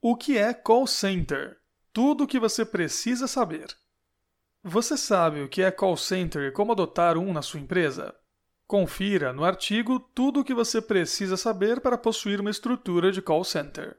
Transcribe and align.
O 0.00 0.14
que 0.14 0.36
é 0.36 0.52
call 0.52 0.86
center? 0.86 1.56
Tudo 1.90 2.24
o 2.24 2.26
que 2.26 2.38
você 2.38 2.66
precisa 2.66 3.26
saber. 3.26 3.74
Você 4.62 4.94
sabe 4.96 5.40
o 5.40 5.48
que 5.48 5.62
é 5.62 5.70
call 5.70 5.96
center 5.96 6.42
e 6.42 6.52
como 6.52 6.72
adotar 6.72 7.16
um 7.16 7.32
na 7.32 7.40
sua 7.40 7.60
empresa? 7.60 8.14
Confira 8.66 9.32
no 9.32 9.42
artigo 9.42 9.98
tudo 9.98 10.40
o 10.40 10.44
que 10.44 10.52
você 10.52 10.82
precisa 10.82 11.36
saber 11.36 11.80
para 11.80 11.96
possuir 11.96 12.40
uma 12.40 12.50
estrutura 12.50 13.10
de 13.10 13.22
call 13.22 13.42
center. 13.42 13.96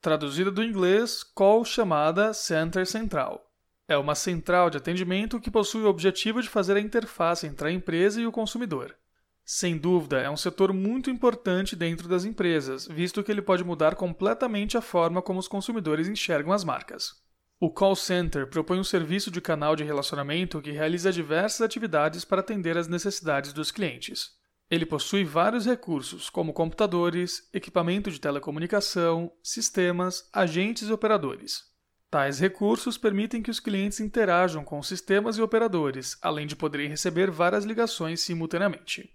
Traduzida 0.00 0.52
do 0.52 0.62
inglês, 0.62 1.24
call 1.24 1.64
chamada 1.64 2.32
Center 2.32 2.86
Central. 2.86 3.50
É 3.88 3.98
uma 3.98 4.14
central 4.14 4.70
de 4.70 4.76
atendimento 4.76 5.40
que 5.40 5.50
possui 5.50 5.82
o 5.82 5.88
objetivo 5.88 6.40
de 6.40 6.48
fazer 6.48 6.76
a 6.76 6.80
interface 6.80 7.46
entre 7.46 7.68
a 7.68 7.72
empresa 7.72 8.20
e 8.20 8.26
o 8.26 8.32
consumidor. 8.32 8.96
Sem 9.44 9.76
dúvida, 9.76 10.20
é 10.20 10.30
um 10.30 10.36
setor 10.36 10.72
muito 10.72 11.10
importante 11.10 11.74
dentro 11.74 12.08
das 12.08 12.24
empresas, 12.24 12.86
visto 12.86 13.22
que 13.22 13.32
ele 13.32 13.42
pode 13.42 13.64
mudar 13.64 13.96
completamente 13.96 14.76
a 14.76 14.80
forma 14.80 15.20
como 15.20 15.40
os 15.40 15.48
consumidores 15.48 16.08
enxergam 16.08 16.52
as 16.52 16.64
marcas. 16.64 17.14
O 17.58 17.70
call 17.70 17.94
center 17.94 18.46
propõe 18.46 18.78
um 18.78 18.84
serviço 18.84 19.30
de 19.30 19.40
canal 19.40 19.76
de 19.76 19.84
relacionamento 19.84 20.62
que 20.62 20.70
realiza 20.70 21.12
diversas 21.12 21.60
atividades 21.60 22.24
para 22.24 22.40
atender 22.40 22.78
às 22.78 22.88
necessidades 22.88 23.52
dos 23.52 23.70
clientes. 23.70 24.30
Ele 24.70 24.86
possui 24.86 25.24
vários 25.24 25.66
recursos, 25.66 26.30
como 26.30 26.52
computadores, 26.52 27.50
equipamento 27.52 28.10
de 28.10 28.20
telecomunicação, 28.20 29.30
sistemas, 29.42 30.28
agentes 30.32 30.88
e 30.88 30.92
operadores. 30.92 31.64
Tais 32.08 32.40
recursos 32.40 32.96
permitem 32.96 33.42
que 33.42 33.50
os 33.50 33.60
clientes 33.60 34.00
interajam 34.00 34.64
com 34.64 34.82
sistemas 34.82 35.36
e 35.36 35.42
operadores, 35.42 36.16
além 36.22 36.46
de 36.46 36.56
poderem 36.56 36.88
receber 36.88 37.30
várias 37.30 37.64
ligações 37.64 38.20
simultaneamente. 38.20 39.12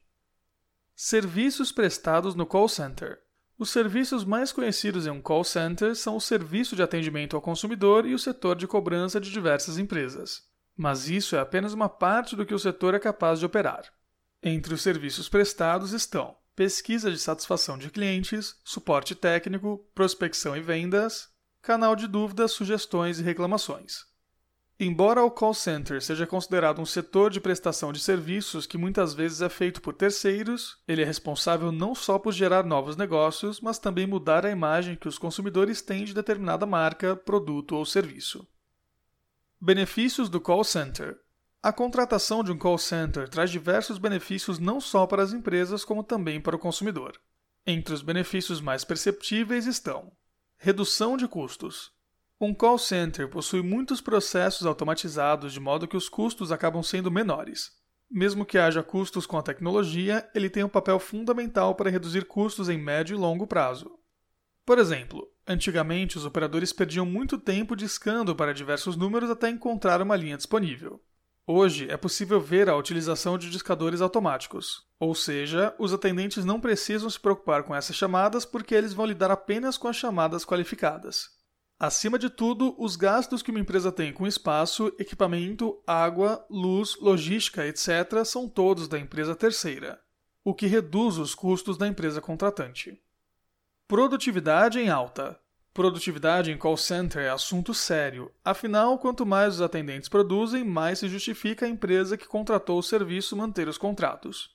Serviços 0.98 1.74
prestados 1.74 2.36
no 2.36 2.46
call 2.46 2.70
center. 2.70 3.20
Os 3.60 3.70
serviços 3.70 4.24
mais 4.24 4.54
conhecidos 4.54 5.06
em 5.06 5.10
um 5.10 5.22
call 5.22 5.44
center 5.44 5.94
são 5.94 6.16
o 6.16 6.22
serviço 6.22 6.74
de 6.74 6.82
atendimento 6.82 7.36
ao 7.36 7.42
consumidor 7.42 8.06
e 8.06 8.14
o 8.14 8.20
setor 8.20 8.56
de 8.56 8.66
cobrança 8.66 9.20
de 9.20 9.30
diversas 9.30 9.78
empresas. 9.78 10.44
Mas 10.74 11.10
isso 11.10 11.36
é 11.36 11.40
apenas 11.40 11.74
uma 11.74 11.90
parte 11.90 12.34
do 12.34 12.46
que 12.46 12.54
o 12.54 12.60
setor 12.60 12.94
é 12.94 13.00
capaz 13.00 13.40
de 13.40 13.46
operar. 13.46 13.92
Entre 14.42 14.74
os 14.74 14.82
serviços 14.82 15.28
prestados 15.28 15.92
estão 15.92 16.38
pesquisa 16.56 17.12
de 17.12 17.20
satisfação 17.20 17.78
de 17.78 17.90
clientes, 17.90 18.56
suporte 18.64 19.14
técnico, 19.14 19.86
prospecção 19.94 20.56
e 20.56 20.62
vendas, 20.62 21.28
canal 21.62 21.94
de 21.94 22.08
dúvidas, 22.08 22.54
sugestões 22.54 23.20
e 23.20 23.24
reclamações. 23.24 24.06
Embora 24.78 25.24
o 25.24 25.32
call 25.32 25.54
center 25.54 26.02
seja 26.02 26.28
considerado 26.28 26.82
um 26.82 26.86
setor 26.86 27.32
de 27.32 27.40
prestação 27.40 27.94
de 27.94 28.00
serviços 28.00 28.68
que 28.68 28.78
muitas 28.78 29.14
vezes 29.14 29.42
é 29.42 29.48
feito 29.48 29.82
por 29.82 29.94
terceiros, 29.94 30.78
ele 30.86 31.02
é 31.02 31.06
responsável 31.06 31.72
não 31.72 31.96
só 31.96 32.20
por 32.20 32.34
gerar 32.34 32.66
novos 32.66 32.98
negócios, 32.98 33.62
mas 33.62 33.80
também 33.80 34.06
mudar 34.06 34.46
a 34.46 34.52
imagem 34.52 34.98
que 34.98 35.08
os 35.08 35.18
consumidores 35.18 35.82
têm 35.82 36.04
de 36.04 36.14
determinada 36.14 36.66
marca, 36.66 37.16
produto 37.16 37.74
ou 37.74 37.86
serviço. 37.86 38.46
Benefícios 39.62 40.28
do 40.28 40.42
call 40.42 40.66
center. 40.66 41.18
A 41.64 41.72
contratação 41.72 42.44
de 42.44 42.52
um 42.52 42.58
call 42.58 42.78
center 42.78 43.30
traz 43.30 43.50
diversos 43.50 43.98
benefícios 43.98 44.60
não 44.60 44.82
só 44.82 45.08
para 45.08 45.24
as 45.24 45.32
empresas, 45.32 45.86
como 45.86 46.04
também 46.04 46.42
para 46.42 46.56
o 46.56 46.60
consumidor. 46.60 47.18
Entre 47.66 47.94
os 47.94 48.02
benefícios 48.02 48.60
mais 48.60 48.84
perceptíveis 48.84 49.66
estão: 49.66 50.12
redução 50.58 51.16
de 51.16 51.30
custos. 51.30 51.95
Um 52.40 52.54
call 52.54 52.78
center 52.78 53.30
possui 53.30 53.62
muitos 53.62 54.02
processos 54.02 54.68
automatizados 54.68 55.54
de 55.54 55.60
modo 55.60 55.88
que 55.88 55.96
os 55.96 56.10
custos 56.10 56.52
acabam 56.52 56.84
sendo 56.84 57.10
menores. 57.10 57.72
Mesmo 58.12 58.46
que 58.46 58.58
haja 58.58 58.84
custos 58.84 59.26
com 59.26 59.38
a 59.38 59.42
tecnologia, 59.42 60.30
ele 60.36 60.50
tem 60.50 60.64
um 60.64 60.70
papel 60.70 61.00
fundamental 61.00 61.74
para 61.76 61.90
reduzir 61.90 62.26
custos 62.26 62.68
em 62.68 62.78
médio 62.78 63.16
e 63.16 63.20
longo 63.20 63.48
prazo. 63.48 63.90
Por 64.66 64.78
exemplo, 64.78 65.26
antigamente 65.48 66.18
os 66.18 66.26
operadores 66.26 66.74
perdiam 66.74 67.06
muito 67.06 67.38
tempo 67.38 67.76
discando 67.76 68.36
para 68.36 68.54
diversos 68.54 68.98
números 68.98 69.30
até 69.30 69.50
encontrar 69.50 70.02
uma 70.02 70.16
linha 70.16 70.36
disponível. 70.36 71.02
Hoje 71.48 71.90
é 71.90 71.96
possível 71.96 72.42
ver 72.42 72.68
a 72.68 72.76
utilização 72.76 73.38
de 73.38 73.50
discadores 73.50 74.02
automáticos, 74.02 74.84
ou 75.00 75.14
seja, 75.14 75.74
os 75.78 75.94
atendentes 75.94 76.44
não 76.44 76.60
precisam 76.60 77.10
se 77.10 77.20
preocupar 77.20 77.64
com 77.64 77.74
essas 77.74 77.96
chamadas 77.96 78.44
porque 78.44 78.74
eles 78.74 78.94
vão 78.94 79.06
lidar 79.06 79.32
apenas 79.32 79.78
com 79.78 79.88
as 79.88 79.96
chamadas 79.96 80.44
qualificadas. 80.44 81.35
Acima 81.78 82.18
de 82.18 82.30
tudo, 82.30 82.74
os 82.78 82.96
gastos 82.96 83.42
que 83.42 83.52
uma 83.52 83.60
empresa 83.60 83.92
tem 83.92 84.14
com 84.14 84.26
espaço, 84.26 84.94
equipamento, 84.98 85.78
água, 85.86 86.46
luz, 86.50 86.96
logística, 87.02 87.68
etc., 87.68 88.24
são 88.24 88.48
todos 88.48 88.88
da 88.88 88.98
empresa 88.98 89.36
terceira, 89.36 90.00
o 90.42 90.54
que 90.54 90.68
reduz 90.68 91.18
os 91.18 91.36
custos 91.36 91.78
da 91.78 91.86
empresa 91.86 92.22
contratante. 92.22 92.98
Produtividade 93.90 94.80
em 94.80 94.90
alta. 94.90 95.38
Produtividade 95.74 96.50
em 96.50 96.58
call 96.58 96.78
center 96.78 97.22
é 97.22 97.30
assunto 97.30 97.74
sério, 97.74 98.32
afinal, 98.46 98.98
quanto 98.98 99.26
mais 99.26 99.56
os 99.56 99.62
atendentes 99.62 100.08
produzem, 100.08 100.64
mais 100.64 101.00
se 101.00 101.10
justifica 101.10 101.66
a 101.66 101.70
empresa 101.70 102.16
que 102.16 102.26
contratou 102.26 102.80
o 102.80 102.84
serviço 102.84 103.36
manter 103.36 103.68
os 103.68 103.78
contratos. 103.78 104.55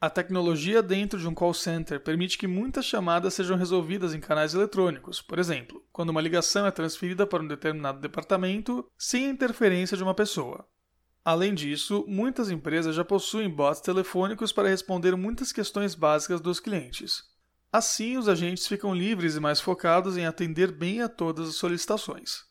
A 0.00 0.08
tecnologia 0.08 0.82
dentro 0.82 1.20
de 1.20 1.28
um 1.28 1.34
call 1.34 1.52
center 1.52 2.00
permite 2.00 2.38
que 2.38 2.46
muitas 2.46 2.86
chamadas 2.86 3.34
sejam 3.34 3.54
resolvidas 3.54 4.14
em 4.14 4.20
canais 4.20 4.54
eletrônicos, 4.54 5.20
por 5.20 5.38
exemplo, 5.38 5.84
quando 5.92 6.08
uma 6.08 6.22
ligação 6.22 6.64
é 6.64 6.70
transferida 6.70 7.26
para 7.26 7.42
um 7.42 7.46
determinado 7.46 8.00
departamento 8.00 8.90
sem 8.96 9.26
a 9.26 9.28
interferência 9.28 9.98
de 9.98 10.02
uma 10.02 10.14
pessoa. 10.14 10.66
Além 11.22 11.52
disso, 11.52 12.02
muitas 12.08 12.50
empresas 12.50 12.96
já 12.96 13.04
possuem 13.04 13.50
bots 13.50 13.82
telefônicos 13.82 14.52
para 14.52 14.70
responder 14.70 15.14
muitas 15.16 15.52
questões 15.52 15.94
básicas 15.94 16.40
dos 16.40 16.58
clientes. 16.58 17.22
Assim, 17.70 18.16
os 18.16 18.26
agentes 18.26 18.66
ficam 18.66 18.94
livres 18.94 19.36
e 19.36 19.40
mais 19.40 19.60
focados 19.60 20.16
em 20.16 20.24
atender 20.24 20.72
bem 20.72 21.02
a 21.02 21.10
todas 21.10 21.50
as 21.50 21.56
solicitações. 21.56 22.44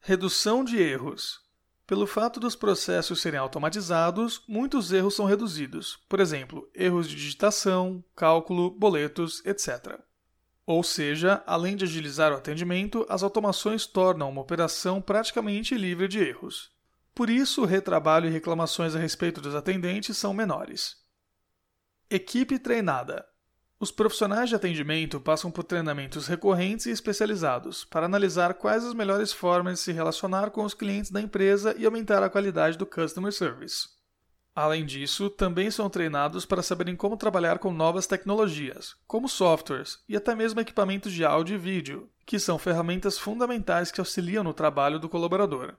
Redução 0.00 0.64
de 0.64 0.78
erros. 0.78 1.43
Pelo 1.86 2.06
fato 2.06 2.40
dos 2.40 2.56
processos 2.56 3.20
serem 3.20 3.38
automatizados, 3.38 4.42
muitos 4.48 4.90
erros 4.90 5.14
são 5.14 5.26
reduzidos, 5.26 5.98
por 6.08 6.18
exemplo, 6.18 6.66
erros 6.74 7.06
de 7.08 7.14
digitação, 7.14 8.02
cálculo, 8.16 8.70
boletos, 8.70 9.44
etc. 9.44 10.00
Ou 10.66 10.82
seja, 10.82 11.42
além 11.46 11.76
de 11.76 11.84
agilizar 11.84 12.32
o 12.32 12.36
atendimento, 12.36 13.04
as 13.06 13.22
automações 13.22 13.84
tornam 13.84 14.30
uma 14.30 14.40
operação 14.40 15.02
praticamente 15.02 15.76
livre 15.76 16.08
de 16.08 16.20
erros. 16.20 16.72
Por 17.14 17.28
isso, 17.28 17.62
o 17.62 17.66
retrabalho 17.66 18.28
e 18.28 18.32
reclamações 18.32 18.94
a 18.94 18.98
respeito 18.98 19.42
dos 19.42 19.54
atendentes 19.54 20.16
são 20.16 20.32
menores. 20.32 20.96
Equipe 22.08 22.58
treinada. 22.58 23.26
Os 23.78 23.90
profissionais 23.90 24.48
de 24.48 24.54
atendimento 24.54 25.20
passam 25.20 25.50
por 25.50 25.64
treinamentos 25.64 26.26
recorrentes 26.26 26.86
e 26.86 26.90
especializados 26.90 27.84
para 27.84 28.06
analisar 28.06 28.54
quais 28.54 28.84
as 28.84 28.94
melhores 28.94 29.32
formas 29.32 29.74
de 29.74 29.80
se 29.80 29.92
relacionar 29.92 30.50
com 30.50 30.64
os 30.64 30.74
clientes 30.74 31.10
da 31.10 31.20
empresa 31.20 31.74
e 31.76 31.84
aumentar 31.84 32.22
a 32.22 32.30
qualidade 32.30 32.78
do 32.78 32.86
customer 32.86 33.32
service. 33.32 33.88
Além 34.54 34.86
disso, 34.86 35.28
também 35.28 35.68
são 35.68 35.90
treinados 35.90 36.46
para 36.46 36.62
saberem 36.62 36.94
como 36.94 37.16
trabalhar 37.16 37.58
com 37.58 37.72
novas 37.72 38.06
tecnologias, 38.06 38.94
como 39.04 39.28
softwares 39.28 39.98
e 40.08 40.16
até 40.16 40.32
mesmo 40.32 40.60
equipamentos 40.60 41.12
de 41.12 41.24
áudio 41.24 41.56
e 41.56 41.58
vídeo, 41.58 42.08
que 42.24 42.38
são 42.38 42.56
ferramentas 42.56 43.18
fundamentais 43.18 43.90
que 43.90 44.00
auxiliam 44.00 44.44
no 44.44 44.54
trabalho 44.54 45.00
do 45.00 45.08
colaborador. 45.08 45.74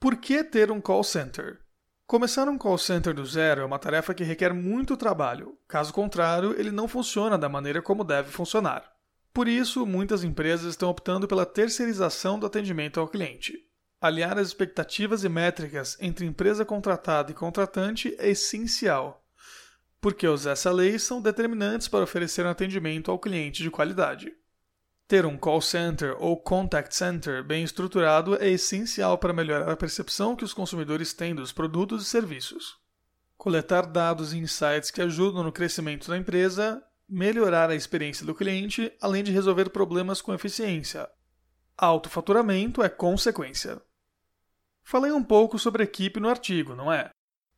Por 0.00 0.16
que 0.16 0.42
ter 0.42 0.72
um 0.72 0.80
call 0.80 1.04
center? 1.04 1.60
Começar 2.08 2.48
um 2.48 2.56
call 2.56 2.78
center 2.78 3.12
do 3.12 3.26
zero 3.26 3.60
é 3.60 3.64
uma 3.66 3.78
tarefa 3.78 4.14
que 4.14 4.24
requer 4.24 4.54
muito 4.54 4.96
trabalho, 4.96 5.58
caso 5.68 5.92
contrário, 5.92 6.58
ele 6.58 6.70
não 6.70 6.88
funciona 6.88 7.36
da 7.36 7.50
maneira 7.50 7.82
como 7.82 8.02
deve 8.02 8.30
funcionar. 8.30 8.90
Por 9.30 9.46
isso, 9.46 9.84
muitas 9.84 10.24
empresas 10.24 10.70
estão 10.70 10.88
optando 10.88 11.28
pela 11.28 11.44
terceirização 11.44 12.38
do 12.38 12.46
atendimento 12.46 12.98
ao 12.98 13.08
cliente. 13.08 13.58
Aliar 14.00 14.38
as 14.38 14.48
expectativas 14.48 15.22
e 15.22 15.28
métricas 15.28 15.98
entre 16.00 16.24
empresa 16.24 16.64
contratada 16.64 17.30
e 17.30 17.34
contratante 17.34 18.16
é 18.18 18.30
essencial, 18.30 19.22
porque 20.00 20.26
os 20.26 20.46
SLAs 20.46 21.02
são 21.02 21.20
determinantes 21.20 21.88
para 21.88 22.04
oferecer 22.04 22.46
um 22.46 22.50
atendimento 22.50 23.10
ao 23.10 23.18
cliente 23.18 23.62
de 23.62 23.70
qualidade. 23.70 24.32
Ter 25.08 25.24
um 25.24 25.38
call 25.38 25.62
center 25.62 26.14
ou 26.22 26.36
contact 26.36 26.94
center 26.94 27.42
bem 27.42 27.64
estruturado 27.64 28.36
é 28.42 28.50
essencial 28.50 29.16
para 29.16 29.32
melhorar 29.32 29.72
a 29.72 29.76
percepção 29.76 30.36
que 30.36 30.44
os 30.44 30.52
consumidores 30.52 31.14
têm 31.14 31.34
dos 31.34 31.50
produtos 31.50 32.02
e 32.02 32.10
serviços. 32.10 32.76
Coletar 33.34 33.86
dados 33.86 34.34
e 34.34 34.38
insights 34.38 34.90
que 34.90 35.00
ajudam 35.00 35.42
no 35.42 35.50
crescimento 35.50 36.10
da 36.10 36.18
empresa, 36.18 36.84
melhorar 37.08 37.70
a 37.70 37.74
experiência 37.74 38.26
do 38.26 38.34
cliente, 38.34 38.92
além 39.00 39.24
de 39.24 39.32
resolver 39.32 39.70
problemas 39.70 40.20
com 40.20 40.34
eficiência. 40.34 41.08
Alto 41.74 42.10
faturamento 42.10 42.82
é 42.82 42.88
consequência. 42.90 43.80
Falei 44.82 45.10
um 45.10 45.24
pouco 45.24 45.58
sobre 45.58 45.84
equipe 45.84 46.20
no 46.20 46.28
artigo, 46.28 46.74
não 46.74 46.92
é? 46.92 47.08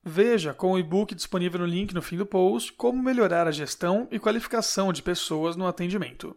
Veja 0.05 0.55
com 0.55 0.71
o 0.71 0.79
e-book 0.79 1.17
disponível 1.17 1.59
no 1.59 1.67
link 1.67 1.93
no 1.93 2.01
fim 2.01 2.17
do 2.17 2.25
post 2.25 2.73
como 2.75 3.03
melhorar 3.03 3.49
a 3.49 3.53
gestão 3.53 4.07
e 4.09 4.21
qualificação 4.21 4.93
de 4.93 5.03
pessoas 5.03 5.57
no 5.57 5.67
atendimento. 5.67 6.37